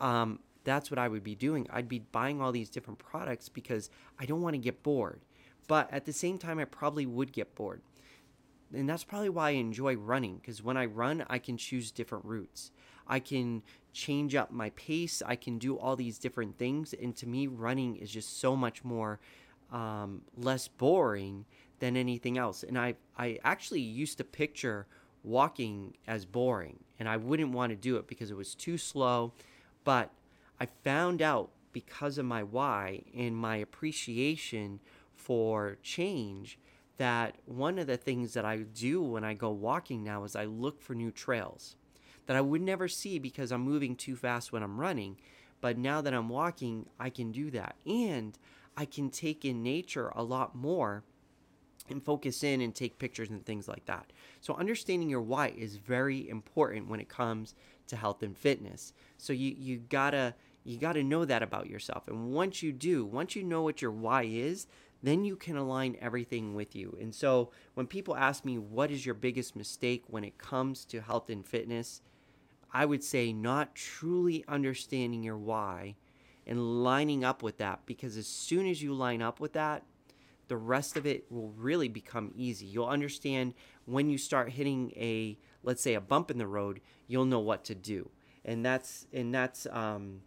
um, 0.00 0.40
that's 0.64 0.90
what 0.90 0.98
I 0.98 1.08
would 1.08 1.24
be 1.24 1.34
doing. 1.34 1.66
I'd 1.72 1.88
be 1.88 2.00
buying 2.00 2.40
all 2.40 2.52
these 2.52 2.68
different 2.68 2.98
products 2.98 3.48
because 3.48 3.90
I 4.18 4.26
don't 4.26 4.42
want 4.42 4.54
to 4.54 4.58
get 4.58 4.82
bored. 4.82 5.20
But 5.66 5.92
at 5.92 6.04
the 6.04 6.12
same 6.12 6.38
time, 6.38 6.58
I 6.58 6.64
probably 6.64 7.06
would 7.06 7.32
get 7.32 7.54
bored 7.54 7.82
and 8.72 8.88
that's 8.88 9.04
probably 9.04 9.28
why 9.28 9.48
I 9.48 9.52
enjoy 9.52 9.96
running 9.96 10.36
because 10.36 10.62
when 10.62 10.76
I 10.76 10.86
run, 10.86 11.24
I 11.28 11.38
can 11.38 11.56
choose 11.56 11.90
different 11.90 12.24
routes. 12.24 12.70
I 13.06 13.20
can 13.20 13.62
change 13.92 14.34
up 14.34 14.50
my 14.50 14.70
pace. 14.70 15.22
I 15.24 15.36
can 15.36 15.58
do 15.58 15.78
all 15.78 15.96
these 15.96 16.18
different 16.18 16.58
things. 16.58 16.92
And 16.92 17.16
to 17.16 17.26
me, 17.26 17.46
running 17.46 17.96
is 17.96 18.10
just 18.10 18.38
so 18.38 18.54
much 18.54 18.84
more 18.84 19.18
um, 19.72 20.22
less 20.36 20.68
boring 20.68 21.46
than 21.78 21.96
anything 21.96 22.38
else. 22.38 22.62
And 22.62 22.78
I, 22.78 22.94
I 23.16 23.38
actually 23.44 23.80
used 23.80 24.18
to 24.18 24.24
picture 24.24 24.86
walking 25.22 25.94
as 26.06 26.24
boring, 26.24 26.78
and 26.98 27.08
I 27.08 27.16
wouldn't 27.16 27.52
want 27.52 27.70
to 27.70 27.76
do 27.76 27.96
it 27.96 28.06
because 28.06 28.30
it 28.30 28.36
was 28.36 28.54
too 28.54 28.78
slow. 28.78 29.32
But 29.84 30.10
I 30.60 30.66
found 30.66 31.22
out 31.22 31.50
because 31.72 32.18
of 32.18 32.24
my 32.24 32.42
why 32.42 33.02
and 33.16 33.36
my 33.36 33.56
appreciation 33.56 34.80
for 35.14 35.78
change 35.82 36.58
that 36.96 37.36
one 37.46 37.78
of 37.78 37.86
the 37.86 37.96
things 37.96 38.34
that 38.34 38.44
I 38.44 38.58
do 38.58 39.00
when 39.02 39.24
I 39.24 39.34
go 39.34 39.50
walking 39.50 40.02
now 40.02 40.24
is 40.24 40.34
I 40.34 40.46
look 40.46 40.82
for 40.82 40.94
new 40.94 41.10
trails 41.10 41.76
that 42.26 42.36
I 42.36 42.40
would 42.40 42.60
never 42.60 42.88
see 42.88 43.18
because 43.18 43.50
I'm 43.50 43.62
moving 43.62 43.96
too 43.96 44.16
fast 44.16 44.52
when 44.52 44.62
I'm 44.62 44.78
running. 44.78 45.16
But 45.60 45.78
now 45.78 46.00
that 46.02 46.12
I'm 46.12 46.28
walking, 46.28 46.86
I 47.00 47.10
can 47.10 47.32
do 47.32 47.50
that. 47.52 47.76
And 47.86 48.38
I 48.76 48.84
can 48.84 49.10
take 49.10 49.44
in 49.44 49.62
nature 49.62 50.12
a 50.14 50.22
lot 50.22 50.54
more 50.54 51.04
and 51.90 52.02
focus 52.02 52.42
in 52.42 52.60
and 52.60 52.74
take 52.74 52.98
pictures 52.98 53.30
and 53.30 53.44
things 53.44 53.68
like 53.68 53.84
that. 53.86 54.12
So 54.40 54.54
understanding 54.54 55.08
your 55.08 55.22
why 55.22 55.48
is 55.56 55.76
very 55.76 56.28
important 56.28 56.88
when 56.88 57.00
it 57.00 57.08
comes 57.08 57.54
to 57.88 57.96
health 57.96 58.22
and 58.22 58.36
fitness. 58.36 58.92
So 59.16 59.32
you 59.32 59.54
you 59.58 59.78
got 59.78 60.10
to 60.10 60.34
you 60.64 60.78
got 60.78 60.94
to 60.94 61.02
know 61.02 61.24
that 61.24 61.42
about 61.42 61.68
yourself. 61.68 62.08
And 62.08 62.32
once 62.32 62.62
you 62.62 62.72
do, 62.72 63.04
once 63.04 63.34
you 63.34 63.42
know 63.42 63.62
what 63.62 63.80
your 63.80 63.90
why 63.90 64.24
is, 64.24 64.66
then 65.02 65.24
you 65.24 65.36
can 65.36 65.56
align 65.56 65.96
everything 66.00 66.54
with 66.54 66.74
you. 66.74 66.96
And 67.00 67.14
so 67.14 67.50
when 67.74 67.86
people 67.86 68.16
ask 68.16 68.44
me, 68.44 68.58
what 68.58 68.90
is 68.90 69.06
your 69.06 69.14
biggest 69.14 69.56
mistake 69.56 70.04
when 70.08 70.24
it 70.24 70.38
comes 70.38 70.84
to 70.86 71.00
health 71.00 71.30
and 71.30 71.46
fitness? 71.46 72.02
I 72.72 72.84
would 72.84 73.02
say 73.02 73.32
not 73.32 73.74
truly 73.74 74.44
understanding 74.46 75.22
your 75.22 75.38
why 75.38 75.96
and 76.46 76.82
lining 76.82 77.24
up 77.24 77.42
with 77.42 77.58
that 77.58 77.80
because 77.86 78.16
as 78.16 78.26
soon 78.26 78.66
as 78.66 78.82
you 78.82 78.92
line 78.92 79.22
up 79.22 79.40
with 79.40 79.52
that, 79.54 79.84
the 80.48 80.56
rest 80.56 80.96
of 80.96 81.06
it 81.06 81.24
will 81.30 81.50
really 81.50 81.88
become 81.88 82.32
easy. 82.34 82.66
You'll 82.66 82.86
understand 82.86 83.54
when 83.84 84.10
you 84.10 84.18
start 84.18 84.50
hitting 84.50 84.92
a, 84.96 85.38
let's 85.62 85.82
say, 85.82 85.94
a 85.94 86.00
bump 86.00 86.30
in 86.30 86.38
the 86.38 86.46
road, 86.46 86.80
you'll 87.06 87.24
know 87.26 87.40
what 87.40 87.64
to 87.64 87.74
do. 87.74 88.10
And 88.44 88.64
that's, 88.64 89.06
and 89.12 89.34
that's, 89.34 89.66
um, 89.70 90.22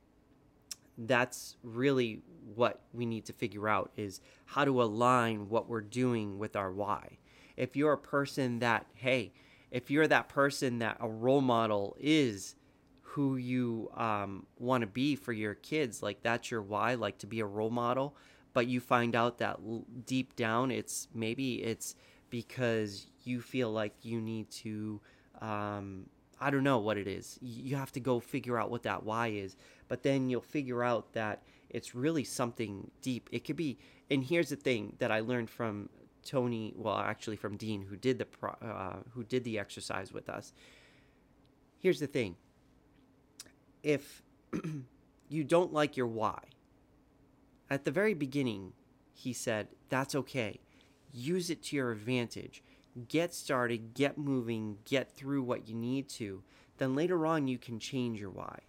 that's 0.98 1.56
really 1.64 2.22
what 2.56 2.82
we 2.94 3.06
need 3.06 3.26
to 3.26 3.34
figure 3.34 3.68
out 3.68 3.92
is 3.98 4.22
how 4.46 4.66
to 4.66 4.82
align 4.82 5.50
what 5.50 5.68
we're 5.68 5.82
doing 5.82 6.38
with 6.38 6.56
our 6.56 6.72
why. 6.72 7.18
If 7.58 7.76
you're 7.76 7.94
a 7.94 7.98
person 7.98 8.60
that, 8.60 8.86
hey, 8.96 9.34
if 9.72 9.90
you're 9.90 10.08
that 10.08 10.30
person 10.30 10.80
that 10.80 10.98
a 11.00 11.10
role 11.10 11.42
model 11.42 11.96
is 12.00 12.56
who 13.02 13.38
you 13.38 13.90
um, 13.96 14.46
want 14.58 14.82
to 14.82 14.88
be 14.88 15.16
for 15.16 15.34
your 15.34 15.56
kids, 15.56 16.04
like 16.04 16.22
that's 16.22 16.52
your 16.52 16.62
why, 16.62 16.94
like 16.96 17.18
to 17.20 17.28
be 17.28 17.40
a 17.40 17.46
role 17.46 17.70
model, 17.70 18.16
but 18.54 18.68
you 18.68 18.80
find 18.80 19.16
out 19.16 19.38
that 19.38 19.60
deep 20.06 20.36
down 20.36 20.72
it's 20.72 21.08
maybe 21.14 21.56
it's 21.56 21.96
because 22.30 23.08
you 23.24 23.42
feel 23.42 23.72
like 23.72 23.94
you 24.02 24.22
need 24.22 24.50
to 24.50 25.00
um, 25.42 26.06
I 26.42 26.50
don't 26.50 26.64
know 26.64 26.80
what 26.80 26.98
it 26.98 27.08
is. 27.08 27.38
You 27.42 27.76
have 27.76 27.92
to 27.92 28.00
go 28.00 28.20
figure 28.20 28.60
out 28.60 28.72
what 28.72 28.84
that 28.84 29.04
why 29.04 29.28
is. 29.28 29.56
But 29.88 30.02
then 30.02 30.30
you'll 30.30 30.42
figure 30.42 30.84
out 30.84 31.14
that 31.14 31.44
it's 31.70 31.94
really 31.94 32.24
something 32.24 32.90
deep. 33.02 33.30
It 33.32 33.46
could 33.46 33.56
be, 33.56 33.78
and 34.10 34.24
here's 34.24 34.50
the 34.50 34.56
thing 34.56 34.96
that 34.98 35.12
I 35.12 35.20
learned 35.20 35.50
from 35.50 35.90
Tony, 36.26 36.74
well, 36.76 36.98
actually 36.98 37.36
from 37.36 37.58
Dean, 37.58 37.84
who 37.84 37.96
did 37.96 38.18
the 38.18 38.28
uh, 38.66 38.98
who 39.12 39.24
did 39.24 39.44
the 39.44 39.60
exercise 39.60 40.12
with 40.12 40.30
us. 40.30 40.54
Here's 41.80 42.00
the 42.00 42.08
thing: 42.08 42.36
if 43.84 44.24
you 45.30 45.44
don't 45.44 45.74
like 45.74 45.96
your 45.96 46.08
why, 46.08 46.40
at 47.72 47.86
the 47.86 47.92
very 47.92 48.14
beginning, 48.14 48.74
he 49.14 49.34
said 49.34 49.70
that's 49.90 50.14
okay. 50.14 50.60
Use 51.12 51.50
it 51.50 51.64
to 51.64 51.76
your 51.76 51.92
advantage 51.92 52.62
get 53.08 53.34
started, 53.34 53.94
get 53.94 54.18
moving, 54.18 54.78
get 54.86 55.16
through 55.16 55.44
what 55.44 55.68
you 55.68 55.76
need 55.76 56.10
to, 56.10 56.44
then 56.78 56.96
later 56.96 57.26
on 57.26 57.48
you 57.48 57.58
can 57.58 57.80
change 57.80 58.20
your 58.20 58.30
why. 58.30 58.60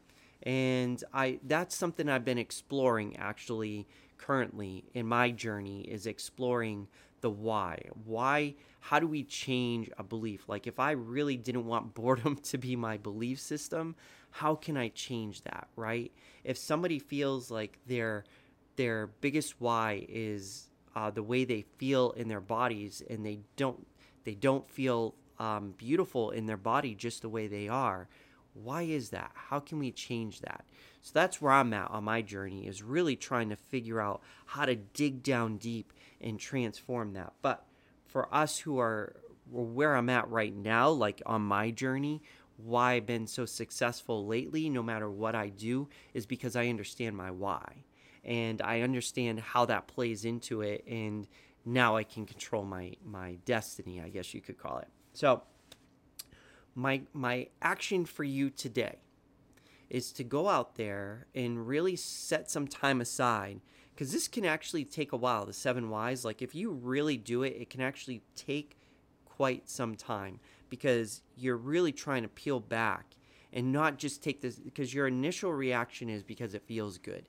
And 0.44 1.02
I 1.12 1.38
that's 1.44 1.74
something 1.74 2.08
I've 2.08 2.24
been 2.24 2.38
exploring 2.38 3.16
actually 3.16 3.86
currently 4.18 4.84
in 4.94 5.06
my 5.06 5.30
journey 5.30 5.82
is 5.82 6.06
exploring 6.06 6.88
the 7.20 7.30
why. 7.30 7.80
Why 8.04 8.54
how 8.80 8.98
do 8.98 9.06
we 9.06 9.22
change 9.22 9.88
a 9.98 10.02
belief? 10.02 10.48
Like 10.48 10.66
if 10.66 10.80
I 10.80 10.92
really 10.92 11.36
didn't 11.36 11.66
want 11.66 11.94
boredom 11.96 12.36
to 12.36 12.58
be 12.58 12.76
my 12.76 12.96
belief 12.96 13.40
system, 13.40 13.94
how 14.30 14.54
can 14.54 14.76
I 14.76 14.88
change 14.88 15.42
that, 15.42 15.68
right? 15.76 16.10
If 16.42 16.58
somebody 16.58 16.98
feels 16.98 17.50
like 17.50 17.78
their 17.86 18.24
their 18.76 19.08
biggest 19.20 19.60
why 19.60 20.06
is 20.08 20.68
uh, 20.94 21.10
the 21.10 21.22
way 21.22 21.44
they 21.44 21.64
feel 21.78 22.10
in 22.12 22.28
their 22.28 22.40
bodies 22.40 23.02
and 23.08 23.24
they 23.24 23.40
don't 23.56 23.86
they 24.24 24.34
don't 24.34 24.68
feel 24.68 25.14
um, 25.38 25.74
beautiful 25.76 26.30
in 26.30 26.46
their 26.46 26.56
body 26.56 26.94
just 26.94 27.22
the 27.22 27.28
way 27.28 27.46
they 27.48 27.68
are. 27.68 28.08
Why 28.54 28.82
is 28.82 29.10
that? 29.10 29.32
How 29.34 29.58
can 29.60 29.78
we 29.78 29.90
change 29.90 30.40
that? 30.40 30.64
So 31.00 31.10
that's 31.14 31.40
where 31.40 31.52
i'm 31.52 31.72
at 31.72 31.90
on 31.90 32.04
my 32.04 32.22
journey 32.22 32.66
is 32.66 32.82
really 32.82 33.16
trying 33.16 33.48
to 33.50 33.56
figure 33.56 34.00
out 34.00 34.22
how 34.46 34.66
to 34.66 34.76
dig 34.76 35.22
down 35.22 35.56
deep 35.56 35.92
and 36.20 36.38
transform 36.38 37.14
that. 37.14 37.32
But 37.42 37.66
for 38.12 38.32
us 38.32 38.58
who 38.58 38.78
are 38.78 39.16
where 39.50 39.96
i'm 39.96 40.08
at 40.08 40.30
right 40.30 40.54
now 40.54 40.90
like 40.90 41.22
on 41.26 41.42
my 41.42 41.70
journey 41.70 42.22
why 42.58 42.92
i've 42.92 43.06
been 43.06 43.26
so 43.26 43.44
successful 43.44 44.26
lately 44.26 44.68
no 44.68 44.82
matter 44.82 45.10
what 45.10 45.34
i 45.34 45.48
do 45.48 45.88
is 46.14 46.26
because 46.26 46.54
i 46.54 46.68
understand 46.68 47.16
my 47.16 47.30
why 47.30 47.84
and 48.24 48.62
I 48.62 48.80
understand 48.80 49.40
how 49.40 49.64
that 49.66 49.86
plays 49.88 50.24
into 50.24 50.60
it 50.60 50.84
and 50.86 51.26
now 51.64 51.96
I 51.96 52.04
can 52.04 52.26
control 52.26 52.64
my 52.64 52.92
my 53.04 53.38
destiny, 53.44 54.00
I 54.00 54.08
guess 54.08 54.34
you 54.34 54.40
could 54.40 54.58
call 54.58 54.78
it. 54.78 54.88
So 55.12 55.42
my 56.74 57.02
my 57.12 57.48
action 57.60 58.04
for 58.04 58.24
you 58.24 58.50
today 58.50 58.98
is 59.90 60.10
to 60.12 60.24
go 60.24 60.48
out 60.48 60.76
there 60.76 61.26
and 61.34 61.66
really 61.66 61.96
set 61.96 62.50
some 62.50 62.66
time 62.66 63.00
aside 63.00 63.60
because 63.94 64.10
this 64.10 64.26
can 64.26 64.44
actually 64.44 64.84
take 64.84 65.12
a 65.12 65.16
while 65.16 65.44
the 65.44 65.52
seven 65.52 65.90
whys 65.90 66.24
like 66.24 66.40
if 66.40 66.54
you 66.54 66.70
really 66.70 67.16
do 67.16 67.42
it 67.42 67.54
it 67.58 67.68
can 67.68 67.82
actually 67.82 68.22
take 68.34 68.78
quite 69.26 69.68
some 69.68 69.94
time 69.94 70.40
because 70.70 71.22
you're 71.36 71.56
really 71.56 71.92
trying 71.92 72.22
to 72.22 72.28
peel 72.28 72.58
back 72.58 73.04
and 73.52 73.70
not 73.70 73.98
just 73.98 74.22
take 74.22 74.40
this 74.40 74.56
because 74.56 74.94
your 74.94 75.06
initial 75.06 75.52
reaction 75.52 76.08
is 76.08 76.22
because 76.22 76.54
it 76.54 76.62
feels 76.62 76.96
good 76.96 77.28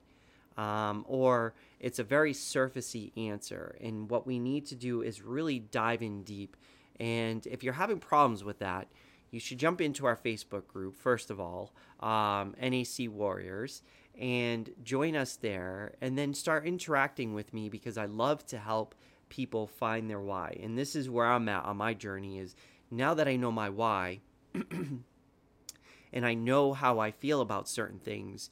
um, 0.56 1.04
or 1.08 1.54
it's 1.80 1.98
a 1.98 2.04
very 2.04 2.32
surfacey 2.32 3.12
answer. 3.16 3.76
And 3.80 4.08
what 4.10 4.26
we 4.26 4.38
need 4.38 4.66
to 4.66 4.74
do 4.74 5.02
is 5.02 5.22
really 5.22 5.58
dive 5.58 6.02
in 6.02 6.22
deep. 6.22 6.56
And 7.00 7.46
if 7.46 7.62
you're 7.62 7.74
having 7.74 7.98
problems 7.98 8.44
with 8.44 8.60
that, 8.60 8.88
you 9.30 9.40
should 9.40 9.58
jump 9.58 9.80
into 9.80 10.06
our 10.06 10.16
Facebook 10.16 10.68
group, 10.68 10.94
first 10.94 11.28
of 11.30 11.40
all, 11.40 11.72
um, 11.98 12.54
NAC 12.60 13.08
Warriors, 13.08 13.82
and 14.16 14.70
join 14.84 15.16
us 15.16 15.34
there 15.36 15.94
and 16.00 16.16
then 16.16 16.34
start 16.34 16.66
interacting 16.66 17.34
with 17.34 17.52
me 17.52 17.68
because 17.68 17.98
I 17.98 18.04
love 18.04 18.46
to 18.46 18.58
help 18.58 18.94
people 19.28 19.66
find 19.66 20.08
their 20.08 20.20
why. 20.20 20.56
And 20.62 20.78
this 20.78 20.94
is 20.94 21.10
where 21.10 21.26
I'm 21.26 21.48
at 21.48 21.64
on 21.64 21.76
my 21.78 21.94
journey 21.94 22.38
is 22.38 22.54
now 22.92 23.14
that 23.14 23.26
I 23.26 23.34
know 23.34 23.50
my 23.50 23.68
why 23.70 24.20
and 24.54 26.24
I 26.24 26.34
know 26.34 26.72
how 26.72 27.00
I 27.00 27.10
feel 27.10 27.40
about 27.40 27.68
certain 27.68 27.98
things, 27.98 28.50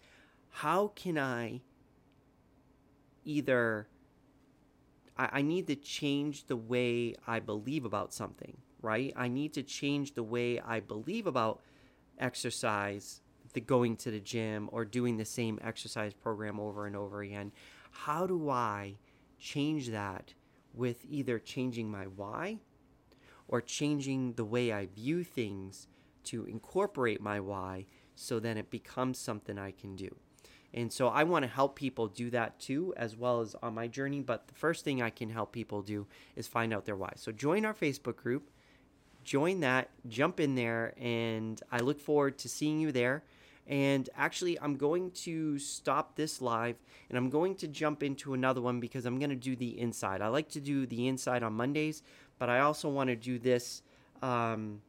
how 0.50 0.88
can 0.88 1.16
I 1.16 1.60
either 3.24 3.88
I, 5.16 5.28
I 5.32 5.42
need 5.42 5.66
to 5.68 5.76
change 5.76 6.46
the 6.46 6.56
way 6.56 7.14
I 7.26 7.40
believe 7.40 7.84
about 7.84 8.12
something, 8.12 8.56
right? 8.80 9.12
I 9.16 9.28
need 9.28 9.54
to 9.54 9.62
change 9.62 10.14
the 10.14 10.22
way 10.22 10.60
I 10.60 10.80
believe 10.80 11.26
about 11.26 11.60
exercise, 12.18 13.20
the 13.52 13.60
going 13.60 13.96
to 13.96 14.10
the 14.10 14.20
gym 14.20 14.68
or 14.72 14.84
doing 14.84 15.16
the 15.16 15.24
same 15.24 15.58
exercise 15.62 16.14
program 16.14 16.58
over 16.58 16.86
and 16.86 16.96
over 16.96 17.22
again. 17.22 17.52
How 17.90 18.26
do 18.26 18.48
I 18.48 18.96
change 19.38 19.88
that 19.88 20.34
with 20.72 21.04
either 21.08 21.38
changing 21.38 21.90
my 21.90 22.04
why 22.04 22.58
or 23.48 23.60
changing 23.60 24.34
the 24.34 24.44
way 24.44 24.72
I 24.72 24.86
view 24.86 25.24
things 25.24 25.88
to 26.24 26.44
incorporate 26.46 27.20
my 27.20 27.40
why 27.40 27.86
so 28.14 28.38
then 28.38 28.56
it 28.56 28.70
becomes 28.70 29.18
something 29.18 29.58
I 29.58 29.72
can 29.72 29.96
do? 29.96 30.16
And 30.74 30.92
so 30.92 31.08
I 31.08 31.24
want 31.24 31.42
to 31.42 31.50
help 31.50 31.76
people 31.76 32.08
do 32.08 32.30
that 32.30 32.58
too, 32.58 32.94
as 32.96 33.16
well 33.16 33.40
as 33.40 33.54
on 33.62 33.74
my 33.74 33.88
journey. 33.88 34.20
But 34.20 34.48
the 34.48 34.54
first 34.54 34.84
thing 34.84 35.02
I 35.02 35.10
can 35.10 35.28
help 35.28 35.52
people 35.52 35.82
do 35.82 36.06
is 36.34 36.46
find 36.46 36.72
out 36.72 36.86
their 36.86 36.96
why. 36.96 37.12
So 37.16 37.30
join 37.30 37.64
our 37.64 37.74
Facebook 37.74 38.16
group, 38.16 38.50
join 39.22 39.60
that, 39.60 39.90
jump 40.08 40.40
in 40.40 40.54
there, 40.54 40.94
and 40.98 41.60
I 41.70 41.78
look 41.78 42.00
forward 42.00 42.38
to 42.38 42.48
seeing 42.48 42.80
you 42.80 42.90
there. 42.90 43.22
And 43.66 44.08
actually, 44.16 44.58
I'm 44.60 44.76
going 44.76 45.12
to 45.12 45.58
stop 45.58 46.16
this 46.16 46.42
live 46.42 46.76
and 47.08 47.16
I'm 47.16 47.30
going 47.30 47.54
to 47.56 47.68
jump 47.68 48.02
into 48.02 48.34
another 48.34 48.60
one 48.60 48.80
because 48.80 49.06
I'm 49.06 49.18
going 49.18 49.30
to 49.30 49.36
do 49.36 49.54
the 49.54 49.78
inside. 49.78 50.20
I 50.20 50.28
like 50.28 50.48
to 50.50 50.60
do 50.60 50.84
the 50.84 51.06
inside 51.06 51.42
on 51.42 51.52
Mondays, 51.52 52.02
but 52.38 52.48
I 52.48 52.60
also 52.60 52.88
want 52.88 53.08
to 53.10 53.16
do 53.16 53.38
this, 53.38 53.82
um, 54.20 54.80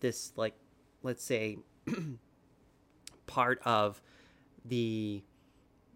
this, 0.00 0.32
like, 0.34 0.54
let's 1.02 1.22
say, 1.22 1.58
part 3.26 3.60
of 3.64 4.02
the 4.64 5.22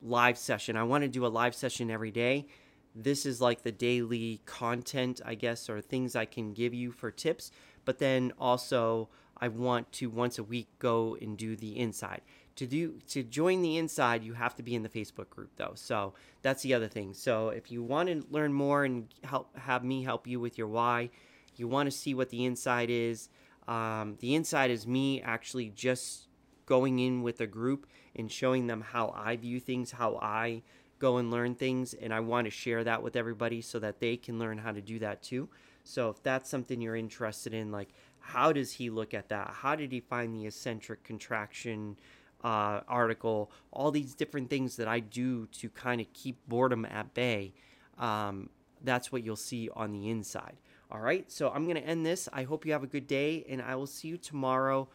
live 0.02 0.38
session. 0.38 0.76
I 0.76 0.83
want 0.83 1.02
to 1.02 1.09
do 1.09 1.26
a 1.26 1.28
live 1.28 1.54
session 1.54 1.90
every 1.90 2.11
day. 2.11 2.46
This 2.94 3.26
is 3.26 3.40
like 3.40 3.62
the 3.62 3.72
daily 3.72 4.40
content, 4.44 5.20
I 5.24 5.35
guess, 5.35 5.68
or 5.68 5.81
things 5.81 6.16
I 6.16 6.24
can 6.24 6.52
give 6.52 6.74
you 6.74 6.90
for 6.90 7.11
tips. 7.11 7.50
But 7.85 7.98
then 7.98 8.33
also, 8.38 9.09
I 9.40 9.48
want 9.48 9.92
to 9.92 10.11
once 10.11 10.38
a 10.38 10.42
week 10.42 10.68
go 10.78 11.16
and 11.20 11.37
do 11.37 11.57
the 11.57 11.78
inside. 11.78 12.22
To 12.57 12.66
do 12.66 12.98
to 13.09 13.22
join 13.22 13.62
the 13.62 13.76
inside, 13.76 14.24
you 14.24 14.33
have 14.33 14.57
to 14.57 14.64
be 14.64 14.74
in 14.74 14.83
the 14.83 14.88
Facebook 14.88 15.31
group 15.31 15.50
though. 15.57 15.72
So 15.76 16.14
that's 16.42 16.62
the 16.62 16.74
other 16.74 16.88
thing. 16.88 17.14
So 17.14 17.50
if 17.50 17.70
you 17.70 17.85
want 17.85 18.09
to 18.09 18.24
learn 18.31 18.52
more 18.52 18.85
and 18.85 19.07
help 19.22 19.57
have 19.57 19.85
me 19.85 20.02
help 20.02 20.26
you 20.26 20.40
with 20.40 20.59
your 20.59 20.66
why, 20.66 21.11
you 21.54 21.68
want 21.68 21.87
to 21.88 21.96
see 21.96 22.14
what 22.14 22.31
the 22.31 22.44
inside 22.44 22.90
is. 22.90 23.28
Um, 23.68 24.16
the 24.20 24.35
inside 24.35 24.70
is 24.70 24.87
me 24.87 25.22
actually 25.22 25.70
just 25.70 26.27
going 26.68 26.98
in 26.98 27.22
with 27.22 27.40
a 27.40 27.46
group 27.46 27.87
and 28.14 28.31
showing 28.31 28.66
them 28.66 28.83
how 28.83 29.14
I 29.16 29.37
view 29.37 29.59
things, 29.59 29.90
how 29.90 30.18
I 30.20 30.62
go 30.98 31.16
and 31.16 31.31
learn 31.31 31.54
things. 31.54 31.94
And 31.94 32.12
I 32.12 32.20
want 32.20 32.44
to 32.44 32.50
share 32.50 32.85
that 32.85 33.02
with 33.02 33.16
everybody 33.16 33.62
so 33.62 33.78
that 33.78 34.00
they 34.00 34.16
can 34.18 34.38
learn 34.38 34.59
how 34.59 34.72
to 34.72 34.83
do 34.83 34.98
that 34.98 35.22
too. 35.22 35.48
So 35.83 36.11
if 36.11 36.22
that's 36.22 36.50
something 36.50 36.81
you're 36.83 36.94
interested 36.94 37.54
in, 37.54 37.72
like 37.72 37.88
how 38.20 38.52
does 38.52 38.72
he 38.72 38.90
look 38.90 39.14
at 39.14 39.31
that? 39.31 39.48
How 39.62 39.74
did 39.74 39.90
he 39.90 40.00
find 40.00 40.35
the 40.35 40.46
eccentric 40.46 41.02
contraction 41.04 41.96
uh, 42.44 42.81
article? 42.87 43.50
All 43.72 43.90
these 43.90 44.12
different 44.14 44.50
things 44.50 44.76
that 44.76 44.87
I 44.87 45.00
do 45.00 45.46
to 45.46 45.70
kind 45.70 46.02
of 46.02 46.12
keep 46.12 46.37
boredom 46.46 46.85
at 46.85 47.14
bay. 47.14 47.54
Um, 47.96 48.50
that's 48.85 49.11
what 49.11 49.24
you'll 49.24 49.37
see 49.37 49.70
on 49.74 49.92
the 49.92 50.11
inside. 50.11 50.59
All 50.90 51.00
right, 51.00 51.31
so 51.31 51.50
I'm 51.50 51.64
going 51.64 51.76
to 51.76 51.87
end 51.87 52.04
this. 52.04 52.28
I 52.33 52.44
hope 52.44 52.64
you 52.64 52.72
have 52.72 52.83
a 52.83 52.87
good 52.87 53.07
day, 53.07 53.44
and 53.48 53.61
I 53.61 53.74
will 53.74 53.87
see 53.87 54.09
you 54.09 54.16
tomorrow 54.16 54.88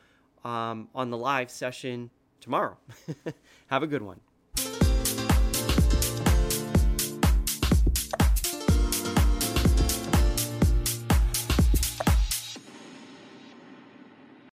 um, 0.43 0.89
on 0.93 1.10
the 1.10 1.17
live 1.17 1.49
session 1.49 2.10
tomorrow. 2.39 2.77
Have 3.67 3.84
a 3.84 3.88
good 3.88 4.01
one. 4.01 4.19